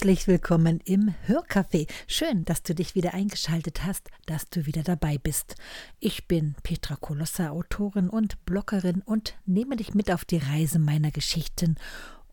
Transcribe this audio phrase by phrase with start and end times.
[0.00, 1.86] Herzlich willkommen im Hörcafé.
[2.06, 5.56] Schön, dass du dich wieder eingeschaltet hast, dass du wieder dabei bist.
[5.98, 11.10] Ich bin Petra Kolossa, Autorin und Bloggerin und nehme dich mit auf die Reise meiner
[11.10, 11.76] Geschichten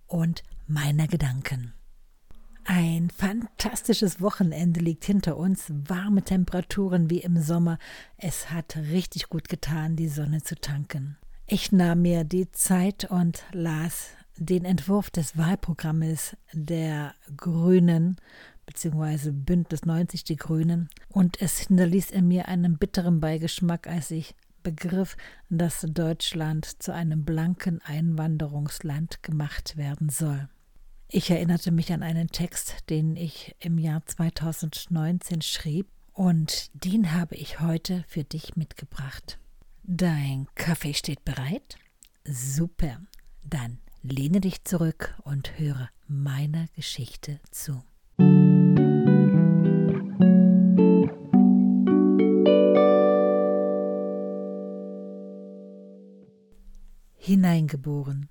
[0.05, 1.73] und meiner Gedanken.
[2.63, 7.79] Ein fantastisches Wochenende liegt hinter uns, warme Temperaturen wie im Sommer.
[8.15, 11.17] Es hat richtig gut getan, die Sonne zu tanken.
[11.47, 18.17] Ich nahm mir die Zeit und las den Entwurf des Wahlprogrammes der Grünen
[18.65, 19.31] bzw.
[19.31, 25.15] Bündnis 90 Die Grünen und es hinterließ in mir einen bitteren Beigeschmack, als ich begriff,
[25.49, 30.49] dass Deutschland zu einem blanken Einwanderungsland gemacht werden soll.
[31.09, 37.35] Ich erinnerte mich an einen Text, den ich im Jahr 2019 schrieb, und den habe
[37.35, 39.39] ich heute für dich mitgebracht.
[39.83, 41.77] Dein Kaffee steht bereit?
[42.25, 42.99] Super.
[43.43, 47.83] Dann Lehne dich zurück und höre meiner Geschichte zu.
[57.17, 58.29] Hineingeboren.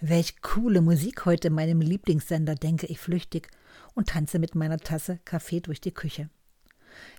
[0.00, 3.48] Welch coole Musik heute in meinem Lieblingssender, denke ich flüchtig
[3.94, 6.30] und tanze mit meiner Tasse Kaffee durch die Küche.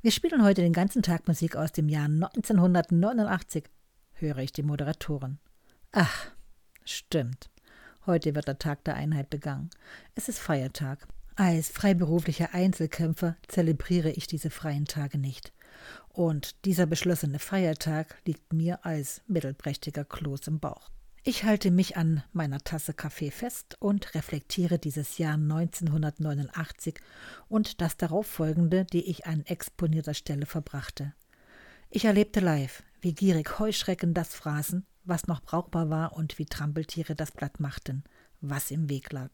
[0.01, 3.65] Wir spielen heute den ganzen Tag Musik aus dem Jahr 1989,
[4.13, 5.39] höre ich die Moderatorin.
[5.91, 6.31] Ach,
[6.85, 7.49] stimmt.
[8.05, 9.69] Heute wird der Tag der Einheit begangen.
[10.13, 11.07] Es ist Feiertag.
[11.35, 15.53] Als freiberuflicher Einzelkämpfer zelebriere ich diese freien Tage nicht.
[16.09, 20.89] Und dieser beschlossene Feiertag liegt mir als mittelprächtiger Kloß im Bauch.
[21.23, 26.95] Ich halte mich an meiner Tasse Kaffee fest und reflektiere dieses Jahr 1989
[27.47, 31.13] und das darauffolgende, die ich an exponierter Stelle verbrachte.
[31.89, 37.15] Ich erlebte live, wie gierig Heuschrecken das fraßen, was noch brauchbar war und wie Trampeltiere
[37.15, 38.03] das Blatt machten,
[38.41, 39.31] was im Weg lag.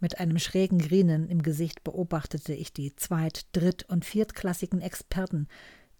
[0.00, 5.46] Mit einem schrägen Grinen im Gesicht beobachtete ich die zweit-, dritt- und viertklassigen Experten,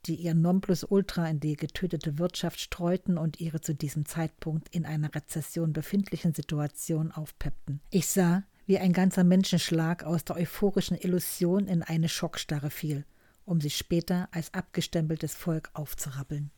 [0.07, 5.15] die ihr Nonplusultra in die getötete Wirtschaft streuten und ihre zu diesem Zeitpunkt in einer
[5.15, 7.81] Rezession befindlichen Situation aufpeppten.
[7.91, 13.05] Ich sah, wie ein ganzer Menschenschlag aus der euphorischen Illusion in eine Schockstarre fiel,
[13.45, 16.51] um sich später als abgestempeltes Volk aufzurappeln.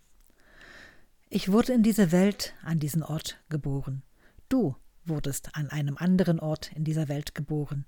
[1.36, 4.04] Ich wurde in diese Welt, an diesen Ort geboren.
[4.48, 7.86] Du wurdest an einem anderen Ort in dieser Welt geboren.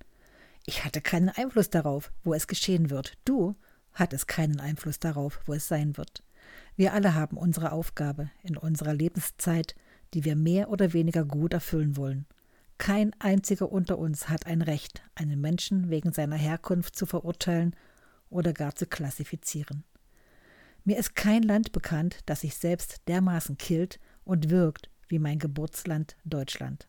[0.65, 3.17] Ich hatte keinen Einfluss darauf, wo es geschehen wird.
[3.25, 3.55] Du
[3.93, 6.25] hattest keinen Einfluss darauf, wo es sein wird.
[6.75, 9.77] Wir alle haben unsere Aufgabe in unserer Lebenszeit,
[10.13, 12.27] die wir mehr oder weniger gut erfüllen wollen.
[12.79, 17.77] Kein einziger unter uns hat ein Recht, einen Menschen wegen seiner Herkunft zu verurteilen
[18.29, 19.85] oder gar zu klassifizieren.
[20.87, 26.17] Mir ist kein Land bekannt, das sich selbst dermaßen killt und wirkt wie mein Geburtsland
[26.25, 26.87] Deutschland.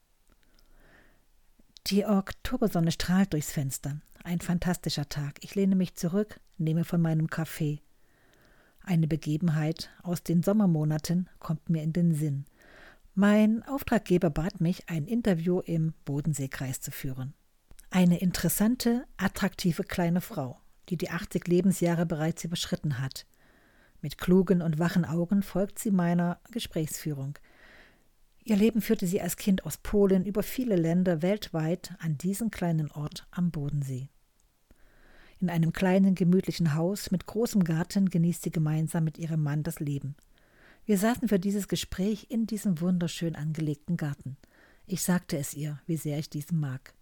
[1.88, 4.00] Die Oktobersonne strahlt durchs Fenster.
[4.24, 5.40] Ein fantastischer Tag.
[5.42, 7.82] Ich lehne mich zurück, nehme von meinem Kaffee.
[8.84, 12.46] Eine Begebenheit aus den Sommermonaten kommt mir in den Sinn.
[13.16, 17.34] Mein Auftraggeber bat mich, ein Interview im Bodenseekreis zu führen.
[17.90, 20.60] Eine interessante, attraktive kleine Frau,
[20.90, 23.26] die die 80 Lebensjahre bereits überschritten hat.
[24.02, 27.38] Mit klugen und wachen Augen folgt sie meiner Gesprächsführung.
[28.44, 32.90] Ihr Leben führte sie als Kind aus Polen über viele Länder weltweit an diesen kleinen
[32.92, 34.10] Ort am Bodensee.
[35.40, 39.80] In einem kleinen, gemütlichen Haus mit großem Garten genießt sie gemeinsam mit ihrem Mann das
[39.80, 40.16] Leben.
[40.86, 44.38] Wir saßen für dieses Gespräch in diesem wunderschön angelegten Garten.
[44.86, 46.94] Ich sagte es ihr, wie sehr ich diesen mag.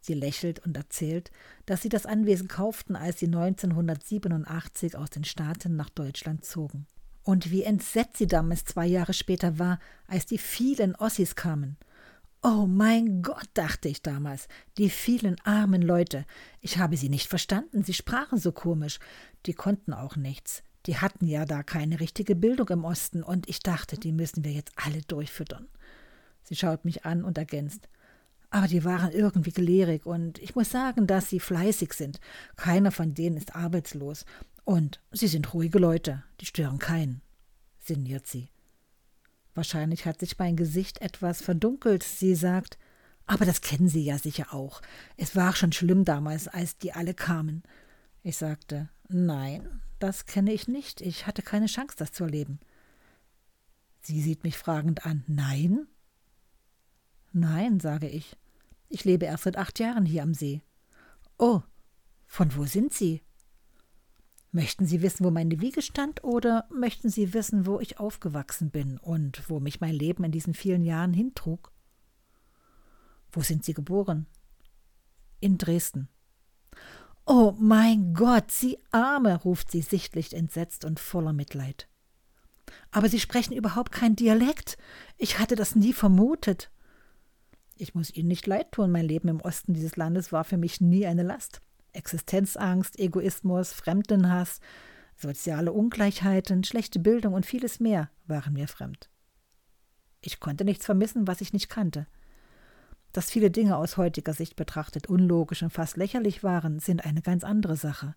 [0.00, 1.30] Sie lächelt und erzählt,
[1.66, 6.86] dass sie das Anwesen kauften, als sie 1987 aus den Staaten nach Deutschland zogen.
[7.24, 11.76] Und wie entsetzt sie damals zwei Jahre später war, als die vielen Ossis kamen.
[12.42, 16.24] Oh mein Gott, dachte ich damals, die vielen armen Leute.
[16.60, 19.00] Ich habe sie nicht verstanden, sie sprachen so komisch.
[19.46, 20.62] Die konnten auch nichts.
[20.86, 24.52] Die hatten ja da keine richtige Bildung im Osten, und ich dachte, die müssen wir
[24.52, 25.68] jetzt alle durchfüttern.
[26.44, 27.88] Sie schaut mich an und ergänzt
[28.50, 32.20] aber die waren irgendwie gelehrig und ich muss sagen, dass sie fleißig sind.
[32.56, 34.24] Keiner von denen ist arbeitslos.
[34.64, 37.22] Und sie sind ruhige Leute, die stören keinen,
[37.78, 38.50] sinniert sie.
[39.54, 42.02] Wahrscheinlich hat sich mein Gesicht etwas verdunkelt.
[42.02, 42.78] Sie sagt,
[43.26, 44.80] aber das kennen Sie ja sicher auch.
[45.16, 47.62] Es war schon schlimm damals, als die alle kamen.
[48.22, 51.00] Ich sagte, nein, das kenne ich nicht.
[51.00, 52.60] Ich hatte keine Chance, das zu erleben.
[54.00, 55.24] Sie sieht mich fragend an.
[55.26, 55.86] Nein?
[57.40, 58.36] Nein, sage ich.
[58.88, 60.62] Ich lebe erst seit acht Jahren hier am See.
[61.38, 61.62] Oh,
[62.26, 63.22] von wo sind Sie?
[64.50, 68.98] Möchten Sie wissen, wo meine Wiege stand, oder möchten Sie wissen, wo ich aufgewachsen bin
[68.98, 71.72] und wo mich mein Leben in diesen vielen Jahren hintrug?
[73.30, 74.26] Wo sind Sie geboren?
[75.40, 76.08] in Dresden.
[77.26, 81.88] Oh mein Gott, Sie Arme, ruft sie sichtlich entsetzt und voller Mitleid.
[82.90, 84.78] Aber Sie sprechen überhaupt kein Dialekt.
[85.16, 86.70] Ich hatte das nie vermutet.
[87.80, 90.80] Ich muss Ihnen nicht leid tun, mein Leben im Osten dieses Landes war für mich
[90.80, 91.60] nie eine Last.
[91.92, 94.60] Existenzangst, Egoismus, Fremdenhass,
[95.16, 99.08] soziale Ungleichheiten, schlechte Bildung und vieles mehr waren mir fremd.
[100.20, 102.06] Ich konnte nichts vermissen, was ich nicht kannte.
[103.12, 107.44] Dass viele Dinge aus heutiger Sicht betrachtet unlogisch und fast lächerlich waren, sind eine ganz
[107.44, 108.16] andere Sache.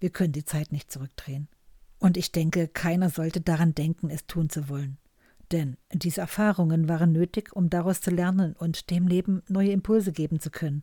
[0.00, 1.48] Wir können die Zeit nicht zurückdrehen.
[1.98, 4.96] Und ich denke, keiner sollte daran denken, es tun zu wollen.
[5.52, 10.38] Denn diese Erfahrungen waren nötig, um daraus zu lernen und dem Leben neue Impulse geben
[10.38, 10.82] zu können.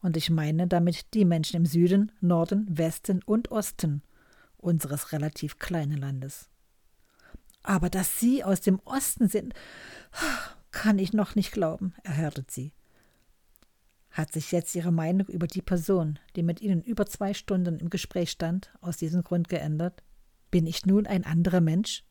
[0.00, 4.02] Und ich meine damit die Menschen im Süden, Norden, Westen und Osten
[4.56, 6.48] unseres relativ kleinen Landes.
[7.62, 9.54] Aber dass Sie aus dem Osten sind,
[10.70, 12.72] kann ich noch nicht glauben, erhärtet sie.
[14.10, 17.90] Hat sich jetzt Ihre Meinung über die Person, die mit Ihnen über zwei Stunden im
[17.90, 20.02] Gespräch stand, aus diesem Grund geändert?
[20.50, 22.04] Bin ich nun ein anderer Mensch?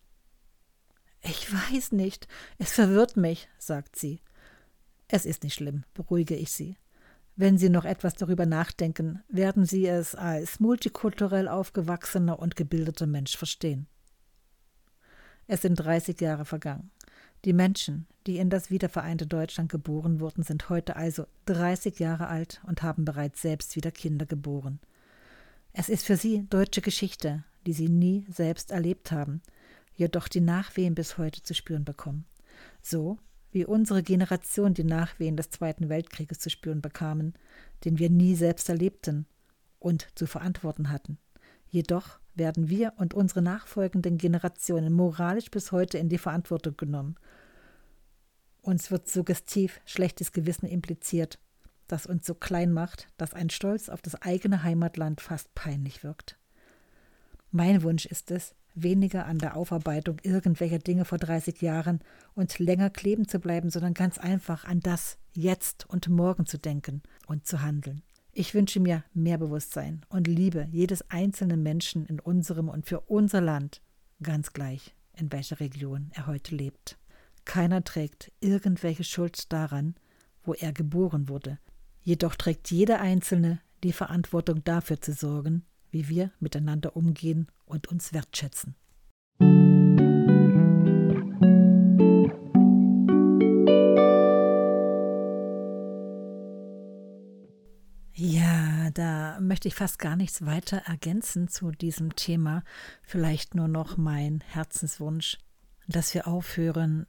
[1.30, 2.28] Ich weiß nicht.
[2.58, 4.20] Es verwirrt mich, sagt sie.
[5.08, 6.76] Es ist nicht schlimm, beruhige ich sie.
[7.36, 13.38] Wenn Sie noch etwas darüber nachdenken, werden Sie es als multikulturell aufgewachsener und gebildeter Mensch
[13.38, 13.88] verstehen.
[15.48, 16.92] Es sind 30 Jahre vergangen.
[17.46, 22.60] Die Menschen, die in das wiedervereinte Deutschland geboren wurden, sind heute also 30 Jahre alt
[22.68, 24.80] und haben bereits selbst wieder Kinder geboren.
[25.74, 29.42] Es ist für sie deutsche Geschichte, die sie nie selbst erlebt haben,
[29.96, 32.26] jedoch die Nachwehen bis heute zu spüren bekommen.
[32.82, 33.18] So
[33.52, 37.34] wie unsere Generation die Nachwehen des Zweiten Weltkrieges zu spüren bekamen,
[37.84, 39.26] den wir nie selbst erlebten
[39.80, 41.18] und zu verantworten hatten.
[41.68, 47.16] Jedoch werden wir und unsere nachfolgenden Generationen moralisch bis heute in die Verantwortung genommen.
[48.62, 51.40] Uns wird suggestiv schlechtes Gewissen impliziert,
[51.88, 56.38] das uns so klein macht, dass ein Stolz auf das eigene Heimatland fast peinlich wirkt.
[57.52, 58.54] Mein Wunsch ist es,
[58.84, 62.00] weniger an der Aufarbeitung irgendwelcher Dinge vor 30 Jahren
[62.36, 67.02] und länger kleben zu bleiben, sondern ganz einfach an das Jetzt und Morgen zu denken
[67.28, 68.02] und zu handeln.
[68.32, 73.42] Ich wünsche mir mehr Bewusstsein und Liebe jedes einzelnen Menschen in unserem und für unser
[73.42, 73.82] Land,
[74.22, 76.98] ganz gleich, in welcher Region er heute lebt.
[77.46, 79.96] Keiner trägt irgendwelche Schuld daran,
[80.44, 81.60] wo er geboren wurde.
[82.02, 88.14] Jedoch trägt jeder Einzelne die Verantwortung dafür zu sorgen, wie wir miteinander umgehen und uns
[88.14, 88.76] wertschätzen.
[98.22, 102.64] Ja, da möchte ich fast gar nichts weiter ergänzen zu diesem Thema.
[103.02, 105.38] Vielleicht nur noch mein Herzenswunsch,
[105.88, 107.08] dass wir aufhören,